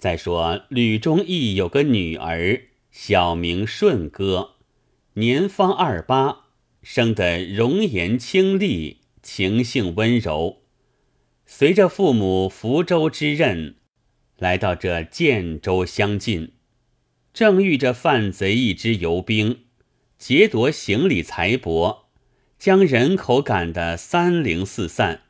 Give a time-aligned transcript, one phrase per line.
[0.00, 4.52] 再说吕中义有个女儿，小名顺歌，
[5.12, 6.46] 年方二八，
[6.82, 10.62] 生得容颜清丽，情性温柔。
[11.44, 13.74] 随着父母福州之任，
[14.38, 16.52] 来到这建州相近，
[17.34, 19.64] 正遇着犯贼一支游兵，
[20.16, 22.04] 劫夺行李财帛，
[22.58, 25.24] 将人口赶得三零四散。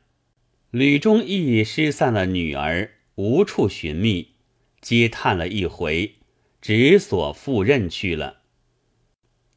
[0.69, 4.30] 吕中义失散了女儿，无处寻觅。
[4.81, 6.15] 嗟叹了一回，
[6.59, 8.41] 只所赴任去了。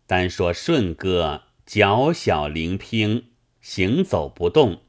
[0.06, 3.30] 单说顺哥脚小灵拼，
[3.60, 4.82] 行走不动，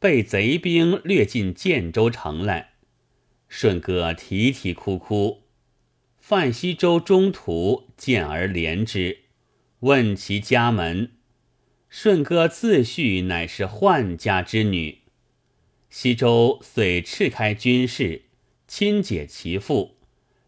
[0.00, 2.72] 被贼兵掠进建州城来。
[3.48, 5.44] 顺哥啼啼哭哭，
[6.18, 9.24] 范西州中途见而怜之，
[9.80, 11.12] 问其家门。
[11.88, 14.98] 顺哥自叙乃是宦家之女。
[15.88, 18.29] 西周遂斥开军事。
[18.72, 19.96] 亲解其父，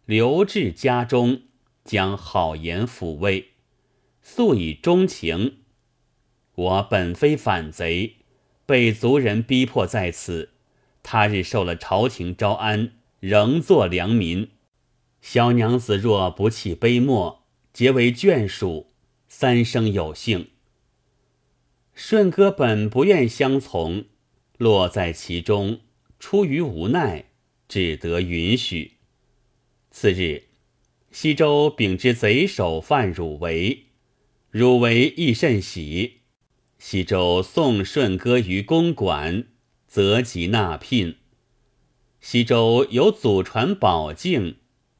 [0.06, 1.42] 留至家中，
[1.84, 3.48] 将好言抚慰，
[4.22, 5.56] 素以钟情。
[6.54, 8.18] 我本非反贼，
[8.64, 10.50] 被族人逼迫在此。
[11.02, 14.50] 他日受了朝廷招安，仍做良民。
[15.20, 17.42] 小娘子若不弃悲莫，
[17.72, 18.86] 结为眷属，
[19.26, 20.50] 三生有幸。
[21.92, 24.04] 顺哥本不愿相从，
[24.58, 25.80] 落在其中，
[26.20, 27.31] 出于无奈。
[27.72, 28.98] 只得允许。
[29.90, 30.42] 次日，
[31.10, 33.86] 西周禀知贼首犯汝为，
[34.50, 36.18] 汝为亦甚喜。
[36.78, 39.46] 西周送顺歌于公馆，
[39.86, 41.16] 择吉纳聘。
[42.20, 44.56] 西周有祖传宝镜，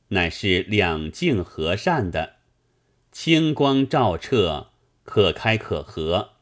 [0.09, 2.37] 乃是两镜合善的，
[3.11, 4.71] 清光照彻，
[5.05, 6.37] 可开可合，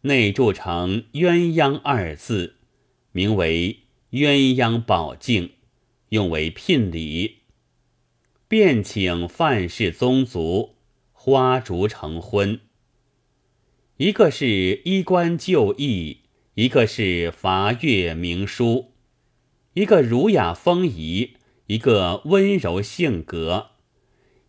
[0.00, 2.56] 内铸成鸳鸯二字，
[3.12, 3.83] 名为。
[4.14, 5.54] 鸳鸯宝镜，
[6.10, 7.38] 用为聘礼。
[8.46, 10.76] 便请范氏宗族
[11.10, 12.60] 花烛成婚。
[13.96, 16.18] 一个是衣冠旧义，
[16.54, 18.92] 一个是伐阅明书，
[19.72, 21.32] 一个儒雅风仪，
[21.66, 23.70] 一个温柔性格，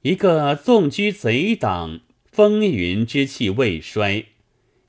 [0.03, 2.01] 一个纵居贼党，
[2.31, 4.27] 风云之气未衰，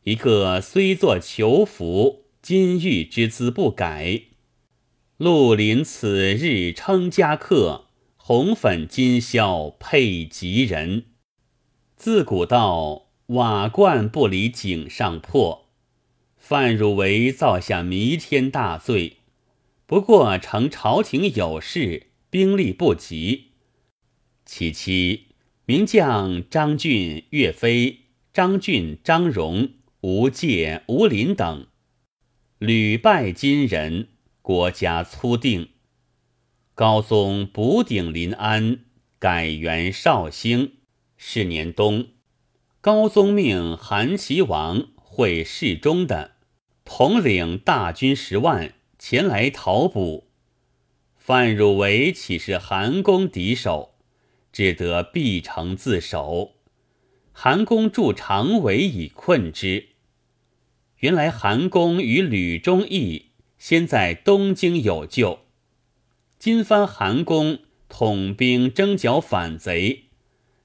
[0.03, 4.25] 一个虽作囚服，金玉之姿不改。
[5.19, 7.87] 陆林此日称家客，
[8.19, 11.05] 红粉今宵配吉人。
[11.97, 15.71] 自古道瓦罐不离井上破，
[16.37, 19.17] 范汝为造下弥天大罪。
[19.87, 23.53] 不过承朝廷有事，兵力不及。
[24.45, 25.29] 其妻
[25.65, 28.01] 名将张俊、岳飞、
[28.35, 29.71] 张俊、张荣、
[30.03, 31.69] 吴介、吴林等，
[32.59, 34.09] 屡败金人。
[34.47, 35.71] 国家粗定，
[36.73, 38.79] 高宗补鼎临安，
[39.19, 40.75] 改元绍兴。
[41.17, 42.11] 是年冬，
[42.81, 46.37] 高宗命韩齐王会侍中的
[46.85, 50.29] 统领大军十万前来讨捕。
[51.17, 53.97] 范汝为岂是韩公敌手，
[54.53, 56.53] 只得闭城自守。
[57.33, 59.89] 韩公筑长围以困之。
[60.99, 63.26] 原来韩公与吕中义。
[63.69, 65.41] 先在东京有救，
[66.39, 70.05] 今番韩公统兵征剿反贼，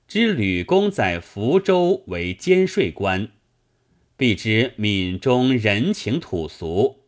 [0.08, 3.32] 知吕公在福州为监税官，
[4.16, 7.06] 必知闽中人情土俗。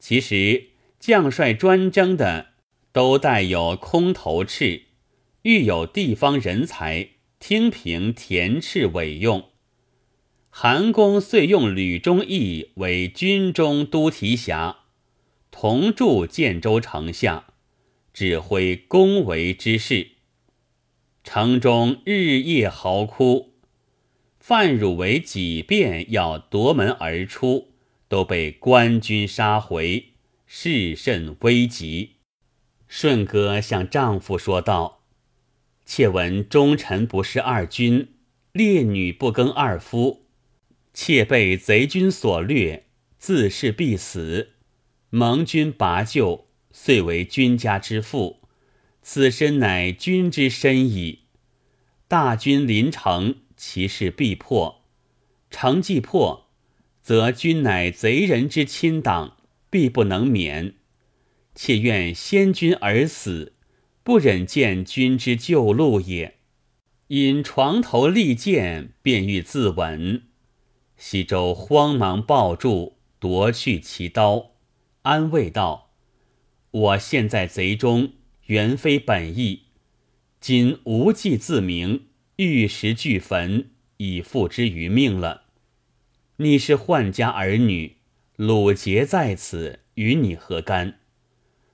[0.00, 2.46] 其实将帅专征的
[2.90, 4.82] 都带有空头饬，
[5.42, 9.50] 欲有地方人才听凭田赤委用。
[10.50, 14.77] 韩公遂用吕忠义为军中都提辖，
[15.50, 17.46] 同驻建州城下，
[18.12, 20.12] 指挥攻围之事。
[21.24, 23.54] 城中日夜嚎哭，
[24.38, 27.72] 范汝为几遍要夺门而出，
[28.08, 30.12] 都被官军杀回，
[30.46, 32.16] 事甚危急。
[32.86, 35.02] 顺哥向丈夫说道
[35.84, 38.14] ：“妾闻忠臣不是二君，
[38.52, 40.24] 烈女不更二夫。”
[40.94, 42.86] 妾被贼军所掠，
[43.18, 44.54] 自是必死。
[45.10, 48.40] 蒙君拔救，遂为君家之父。
[49.00, 51.20] 此身乃君之身矣。
[52.06, 54.84] 大军临城，其势必破。
[55.50, 56.50] 城既破，
[57.00, 59.38] 则君乃贼人之亲党，
[59.70, 60.74] 必不能免。
[61.54, 63.54] 妾愿先君而死，
[64.02, 66.36] 不忍见君之旧路也。
[67.06, 70.20] 因床头利剑，便欲自刎。
[70.98, 74.50] 西周慌忙抱住，夺去其刀，
[75.08, 75.88] 安慰道
[76.70, 78.12] ：“我现在贼中，
[78.44, 79.62] 原非本意。
[80.38, 85.44] 今无忌自明，玉石俱焚，已付之于命了。
[86.36, 87.96] 你是宦家儿女，
[88.36, 90.98] 鲁杰在此，与你何干？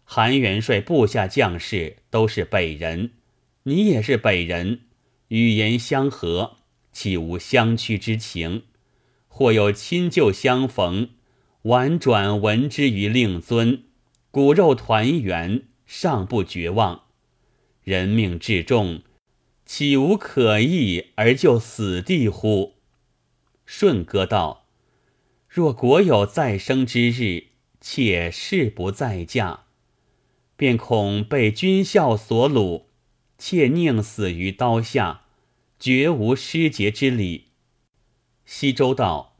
[0.05, 3.15] 韩元帅部下将士都是北人，
[3.65, 4.83] 你也是北人，
[5.27, 6.59] 语言相合，
[6.93, 8.63] 岂无相屈之情？
[9.27, 11.09] 或有亲旧相逢，
[11.65, 13.85] 婉转闻之于令尊，
[14.31, 17.05] 骨肉团圆，尚不绝望。
[17.83, 19.01] 人命至重，
[19.65, 22.75] 岂无可义而就死地乎？
[23.65, 24.67] 舜歌道：
[25.49, 27.45] 若国有再生之日，
[27.81, 29.65] 妾誓不再嫁。
[30.57, 32.85] 便恐被君孝所虏，
[33.39, 35.23] 妾宁死于刀下，
[35.81, 37.47] 绝无失节之理。
[38.45, 39.34] 西周道：“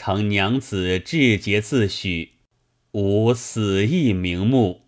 [0.00, 2.34] 承娘子志节自许，
[2.92, 4.82] 吾死亦瞑目。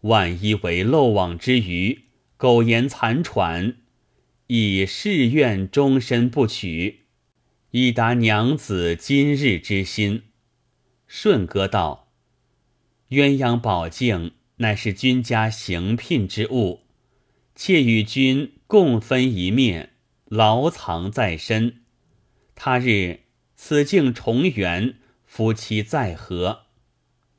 [0.00, 2.06] 万一为漏网之鱼，
[2.36, 3.76] 苟延残喘，
[4.48, 7.02] 以誓愿终身不娶，
[7.70, 10.24] 以达娘子今日之心。”
[11.06, 12.08] 顺哥道
[13.10, 16.80] ：“鸳鸯宝镜。”乃是君家行聘之物，
[17.54, 19.90] 妾与君共分一面，
[20.26, 21.82] 牢藏在身。
[22.54, 23.20] 他日
[23.64, 26.62] 此境重圆，夫妻再合。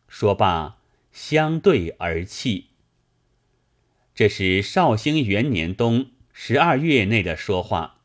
[0.07, 0.77] 说罢，
[1.11, 2.67] 相对而泣。
[4.15, 7.99] 这是绍兴元年冬十二月内的说话。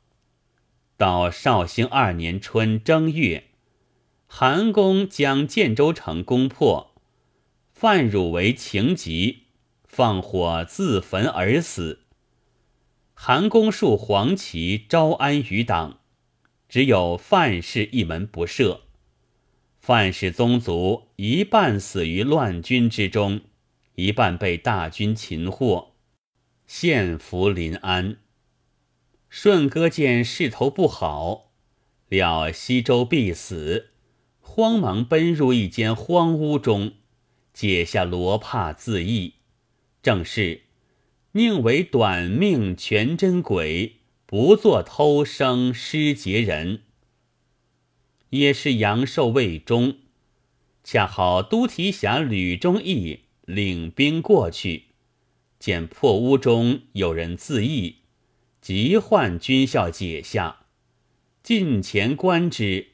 [0.97, 3.45] 到绍兴二年春正月，
[4.27, 6.97] 韩公将建州城攻破。
[7.71, 9.45] 范汝为情急，
[9.85, 12.01] 放火自焚而死。
[13.15, 16.01] 韩公树黄旗招安于党，
[16.69, 18.81] 只有范氏一门不赦。
[19.79, 23.41] 范氏宗族一半死于乱军之中，
[23.95, 25.95] 一半被大军擒获，
[26.67, 28.19] 现俘临安。
[29.31, 31.53] 顺哥见势头不好，
[32.09, 33.91] 料西周必死，
[34.41, 36.93] 慌忙奔入一间荒屋中。
[37.53, 39.35] 解下罗帕自缢，
[40.01, 40.63] 正是
[41.33, 43.98] 宁为短命全真鬼，
[44.31, 46.83] 不做偷生失节人。
[48.29, 50.01] 也是阳寿未终，
[50.85, 54.89] 恰好都提辖吕忠义领兵过去，
[55.59, 58.03] 见破屋中有人自缢，
[58.61, 60.67] 急唤军校解下，
[61.43, 62.89] 近前观之，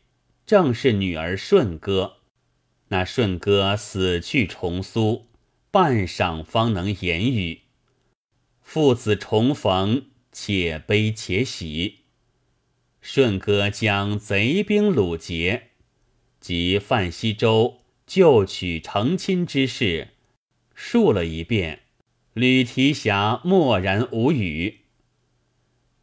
[0.46, 2.18] 正是女儿顺哥。
[2.90, 5.26] 那顺哥死去重苏，
[5.72, 7.62] 半晌方能言语。
[8.62, 12.00] 父子重逢，且悲且喜。
[13.00, 15.68] 顺哥将贼兵掳劫，
[16.40, 20.08] 及范西州救取成亲之事，
[20.74, 21.80] 述了一遍。
[22.34, 24.80] 吕提辖默然无语。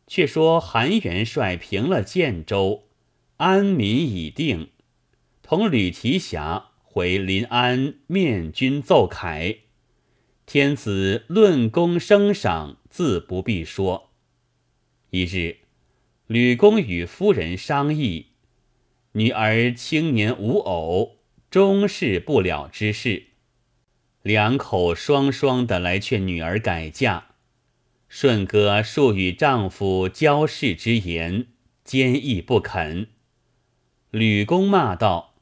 [0.08, 2.86] 却说韩元帅平了建州，
[3.38, 4.70] 安民已定，
[5.44, 6.70] 同吕提辖。
[6.94, 9.60] 回临安面君奏凯，
[10.46, 14.11] 天子论功升赏，自不必说。
[15.14, 15.58] 一日，
[16.28, 18.28] 吕公与夫人商议，
[19.12, 21.18] 女儿青年无偶，
[21.50, 23.24] 终是不了之事，
[24.22, 27.36] 两口双双的来劝女儿改嫁。
[28.08, 31.48] 顺哥数与丈夫交誓之言，
[31.84, 33.08] 坚毅不肯。
[34.12, 35.36] 吕公骂道。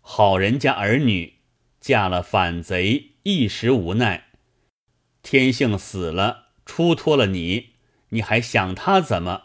[0.00, 1.34] 好人家儿女
[1.80, 4.30] 嫁了反贼，一时无奈。
[5.22, 7.71] 天性死了，出脱了你，
[8.12, 9.44] 你还想他怎么？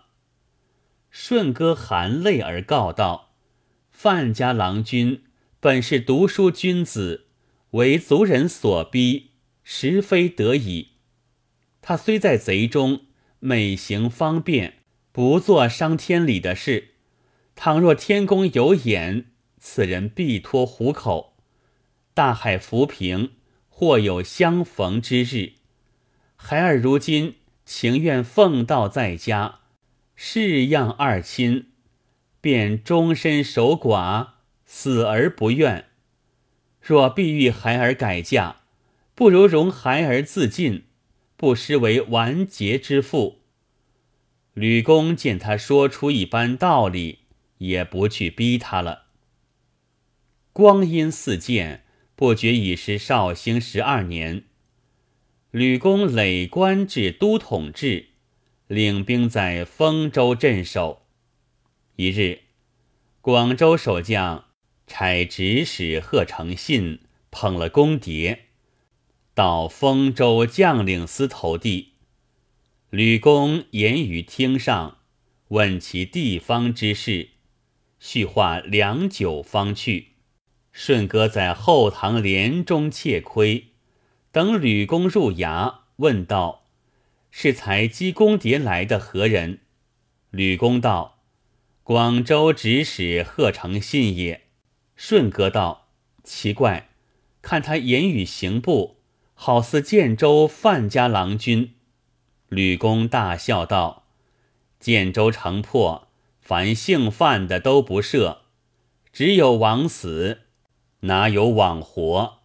[1.09, 3.33] 顺哥含泪而告道
[3.91, 5.23] ：“范家郎君
[5.59, 7.27] 本是读书君子，
[7.71, 9.31] 为族人所逼，
[9.63, 10.89] 实非得已。
[11.81, 13.05] 他虽在贼中，
[13.39, 14.79] 每行方便，
[15.11, 16.95] 不做伤天理的事。
[17.55, 19.27] 倘若天公有眼。”
[19.59, 21.35] 此人必脱虎口，
[22.13, 23.31] 大海浮萍，
[23.67, 25.53] 或有相逢之日。
[26.35, 27.35] 孩儿如今
[27.67, 29.59] 情愿奉道在家，
[30.15, 31.67] 侍养二亲，
[32.39, 34.29] 便终身守寡，
[34.63, 35.89] 死而不怨。
[36.79, 38.61] 若必欲孩儿改嫁，
[39.13, 40.85] 不如容孩儿自尽，
[41.35, 43.41] 不失为完结之妇。
[44.53, 47.19] 吕公见他说出一般道理，
[47.57, 49.07] 也不去逼他了。
[50.53, 51.83] 光阴似箭，
[52.15, 54.45] 不觉已是绍兴十二年。
[55.57, 58.09] 吕公累官至都统制，
[58.67, 61.01] 领兵在丰州镇守。
[61.95, 62.41] 一日，
[63.21, 64.45] 广州守将
[64.85, 66.99] 差指使贺成信
[67.31, 68.37] 捧了公牒，
[69.33, 71.93] 到丰州将领司投递。
[72.91, 74.99] 吕公言于厅上，
[75.47, 77.29] 问其地方之事，
[77.99, 80.09] 叙话良久方去。
[80.71, 83.69] 顺哥在后堂帘中窃窥，
[84.37, 86.67] 等吕公入衙，问道
[87.31, 89.61] ：“是才积公牒来的何人？”
[90.29, 91.17] 吕公道
[91.81, 94.43] ：“广州指使贺成信也。”
[94.95, 95.87] 顺哥道
[96.23, 96.89] ：“奇怪，
[97.41, 98.97] 看他言语行步，
[99.33, 101.73] 好似建州范家郎君。”
[102.49, 104.03] 吕公大笑道
[104.79, 108.37] ：“建州城破，凡姓范的都不赦，
[109.11, 110.41] 只有枉死。”
[111.01, 112.36] 哪有枉活？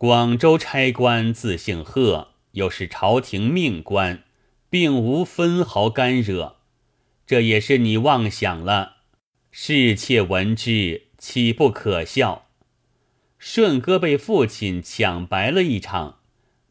[0.00, 4.24] 广州差官自姓贺，又是朝廷命官，
[4.70, 6.56] 并无分毫干惹。
[7.26, 8.96] 这也是你妄想了。
[9.50, 12.46] 侍妾闻之，岂不可笑？
[13.36, 16.20] 顺哥被父亲抢白了一场，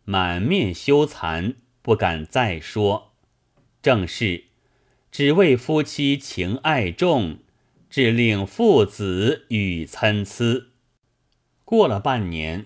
[0.05, 3.13] 满面羞惭，不敢再说。
[3.83, 4.45] 正是，
[5.11, 7.37] 只为夫妻情爱重，
[7.91, 10.71] 只令父子语参差。
[11.63, 12.65] 过了半年，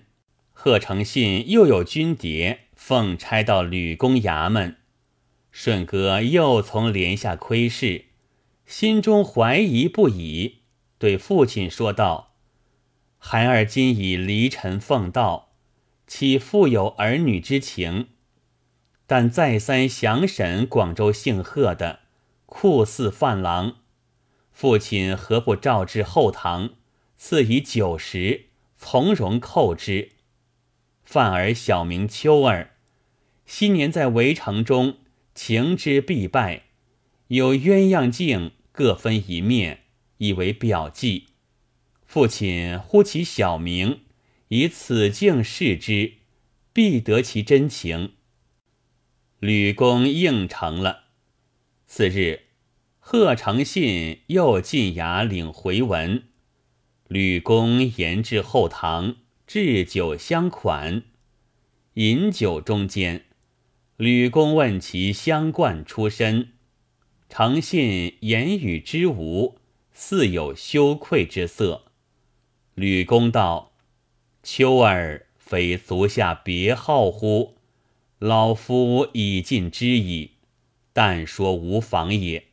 [0.56, 4.78] 贺成信又有军牒，奉差到吕公衙门。
[5.50, 8.06] 顺哥又从帘下窥视，
[8.64, 10.60] 心中怀疑不已，
[10.96, 12.36] 对父亲说道
[13.18, 15.52] ：“孩儿今已离尘奉道，
[16.06, 18.08] 岂复有儿女之情？
[19.06, 22.00] 但再三详审广州姓贺的
[22.46, 23.76] 酷似范郎，
[24.50, 26.70] 父亲何不召至后堂，
[27.18, 28.46] 赐以酒食？”
[28.76, 30.10] 从容扣之。
[31.04, 32.72] 范儿小名秋儿，
[33.46, 34.98] 昔年在围城中
[35.34, 36.64] 情之必败，
[37.28, 39.84] 有鸳鸯镜各分一面，
[40.18, 41.26] 以为表记。
[42.06, 44.00] 父亲呼其小名，
[44.48, 46.14] 以此镜视之，
[46.72, 48.14] 必得其真情。
[49.40, 51.04] 吕公应承了。
[51.86, 52.44] 次日，
[52.98, 56.24] 贺成信又进衙领回文。
[57.08, 59.16] 吕公言至后堂，
[59.54, 61.04] 置酒相款。
[61.92, 63.24] 饮酒中间，
[63.96, 66.48] 吕公问其相冠出身，
[67.28, 69.56] 诚信言语之无，
[69.92, 71.84] 似有羞愧之色。
[72.74, 73.70] 吕公道
[74.42, 77.54] ：“秋儿非足下别号乎？
[78.18, 80.32] 老夫已尽之矣，
[80.92, 82.46] 但说无妨也。”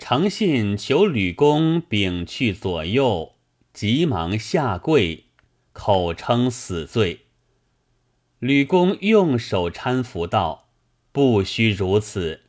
[0.00, 3.34] 诚信求吕公禀去左右。
[3.72, 5.26] 急忙下跪，
[5.72, 7.26] 口称死罪。
[8.38, 10.68] 吕公用手搀扶道
[11.12, 12.42] ：“不须如此。”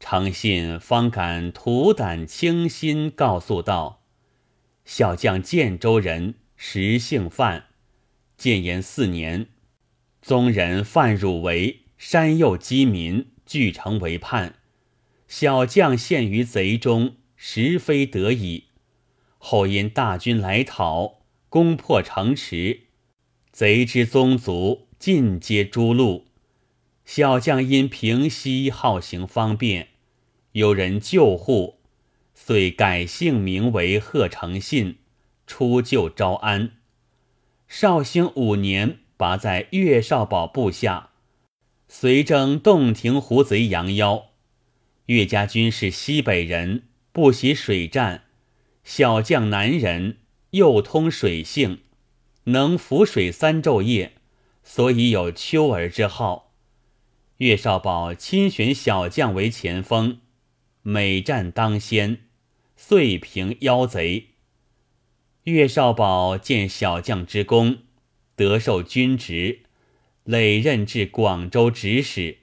[0.00, 4.02] 诚信方敢吐胆倾心，告诉道
[4.84, 7.66] ：“小将建州人，实姓范。
[8.36, 9.46] 建炎四年，
[10.20, 14.56] 宗人范汝为山右饥民，据城为叛。
[15.28, 18.64] 小将陷于贼中，实非得已。”
[19.38, 21.20] 后因大军来讨，
[21.54, 22.80] 攻破城池，
[23.52, 26.24] 贼之宗族尽皆诛戮。
[27.04, 29.90] 小将因平息好行方便，
[30.50, 31.78] 有人救护，
[32.34, 34.96] 遂改姓名为贺成信，
[35.46, 36.72] 出救招安。
[37.68, 41.10] 绍兴五年，拔在岳少保部下，
[41.86, 44.30] 随征洞庭湖贼杨妖。
[45.06, 48.24] 岳家军是西北人，不习水战。
[48.82, 50.16] 小将男人，
[50.54, 51.80] 又通水性，
[52.44, 54.12] 能浮水三昼夜，
[54.62, 56.52] 所以有秋儿之号。
[57.38, 60.20] 岳少保亲选小将为前锋，
[60.82, 62.26] 每战当先，
[62.76, 64.28] 遂平妖贼。
[65.44, 67.78] 岳少保见小将之功，
[68.36, 69.64] 得受军职，
[70.22, 72.38] 累任至广州指使，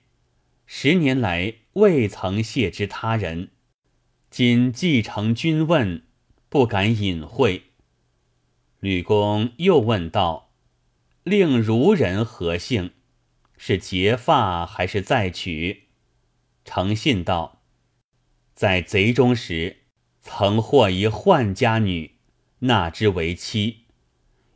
[0.66, 3.52] 十年来未曾谢之他人。
[4.30, 6.04] 今继承君问。
[6.50, 7.71] 不敢隐晦。
[8.82, 10.50] 吕公又问道
[11.24, 12.94] ：“令如人何姓？
[13.56, 15.84] 是结发还是再娶？”
[16.66, 17.62] 诚信道
[18.56, 19.84] ：“在贼中时，
[20.20, 22.16] 曾获一宦家女，
[22.60, 23.86] 纳之为妻。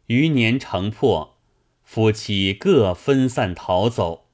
[0.07, 1.37] 余年城破，
[1.83, 4.25] 夫妻各分散逃走，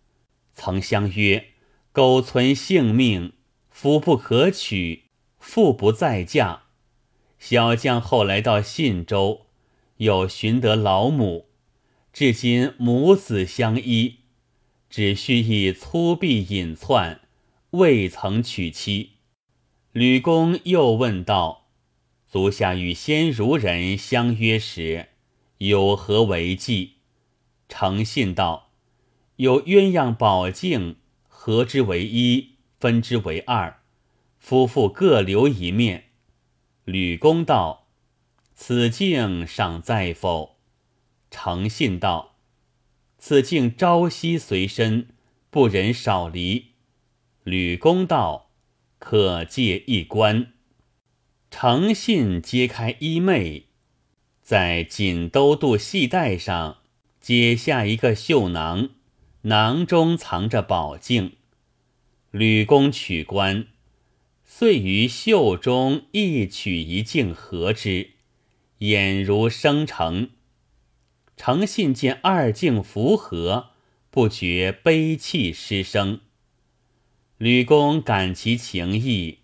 [0.54, 1.48] 曾相约：
[1.92, 3.34] 苟存性命，
[3.70, 6.64] 夫不可娶，妇不再嫁。”
[7.38, 9.48] 小将后来到信州，
[10.02, 11.46] 又寻得老母，
[12.12, 14.22] 至今母子相依，
[14.90, 17.22] 只需以粗鄙隐窜，
[17.70, 19.12] 未曾娶妻。
[19.92, 21.68] 吕公又问道
[22.28, 25.10] ：“足下与先儒人相约时，
[25.60, 26.94] 有何为计？”
[27.70, 28.72] 诚信道
[29.38, 30.96] ：“有鸳鸯宝镜，
[31.28, 33.84] 合之为一，分之为二，
[34.40, 36.06] 夫妇各留一面。”
[36.86, 37.81] 吕公道
[38.64, 40.58] ：“此镜尚在否？”
[41.32, 42.36] 诚信道
[43.18, 45.08] ：“此镜朝夕随身，
[45.50, 46.68] 不忍少离。”
[47.44, 48.52] 吕公道
[49.00, 50.54] ：“可借一观。”
[51.50, 53.64] 诚信揭开衣袂，
[54.44, 56.78] 在锦兜肚系带上
[57.20, 58.90] 解下一个绣囊，
[59.42, 61.34] 囊中藏着宝镜。
[62.30, 63.66] 吕公取观。
[64.46, 68.12] 遂于袖中一取一镜合之，
[68.82, 70.30] 眼如生成。
[71.38, 73.72] 诚信见二境符合，
[74.10, 76.20] 不觉悲泣失声。
[77.38, 79.40] 吕公感其情意，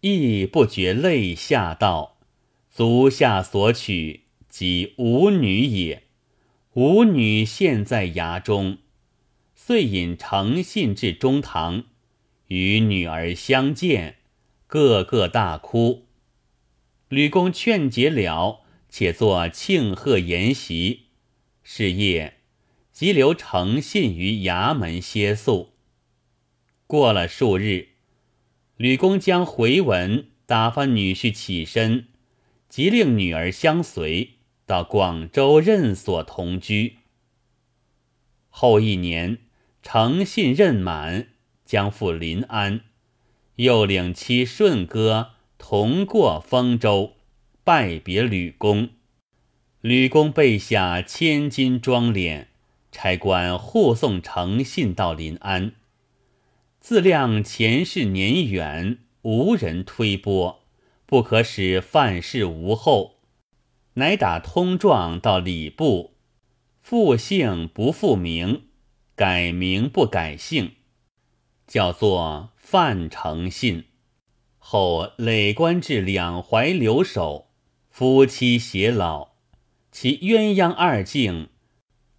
[0.00, 2.18] 亦不觉泪下道
[2.70, 6.04] ：“足下所取，即吾女也。
[6.74, 8.78] 吾女现在衙中。”
[9.54, 11.84] 遂引诚信至中堂，
[12.48, 14.16] 与女儿相见。
[14.66, 16.06] 个个大哭，
[17.08, 21.06] 吕公劝解了，且作庆贺筵席。
[21.62, 22.38] 是夜，
[22.92, 25.72] 即留诚信于衙门歇宿。
[26.86, 27.90] 过了数日，
[28.76, 32.08] 吕公将回文打发女婿起身，
[32.68, 34.30] 即令女儿相随
[34.66, 36.96] 到广州任所同居。
[38.48, 39.38] 后一年，
[39.82, 41.28] 诚信任满，
[41.64, 42.80] 将赴临安。
[43.56, 47.16] 又领妻顺哥同过丰州，
[47.70, 48.88] 拜别吕公。
[49.80, 52.46] 吕公备下千金装殓，
[52.90, 55.74] 差官护送诚信到临安。
[56.80, 60.64] 自量前世年远，无人推拨，
[61.06, 63.20] 不可使范氏无后，
[63.94, 66.14] 乃打通状到礼部，
[66.82, 68.64] 复姓不复名，
[69.14, 70.72] 改名不改姓，
[71.68, 72.50] 叫做。
[72.56, 73.84] 范诚信
[74.58, 77.49] 后累官至两淮留守，
[78.00, 79.32] 夫妻偕老，
[79.92, 81.50] 其鸳鸯二镜，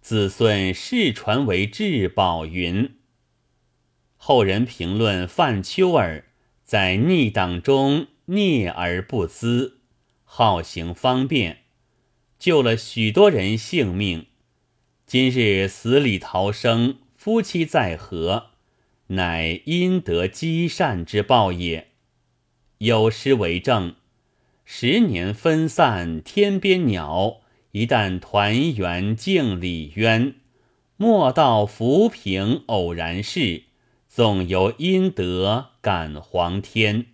[0.00, 2.98] 子孙世传为至宝云。
[4.16, 6.26] 后人评论范秋儿
[6.62, 9.80] 在逆党中孽而不资，
[10.22, 11.64] 好行方便，
[12.38, 14.26] 救了许多人性命。
[15.04, 18.50] 今日死里逃生，夫妻在和。
[19.08, 21.88] 乃因得积善之报也。
[22.78, 23.96] 有诗为证：
[24.74, 30.32] 十年分散天边鸟，一旦团圆镜里鸳。
[30.96, 33.64] 莫道浮萍偶然事，
[34.08, 37.08] 纵有阴德感皇天。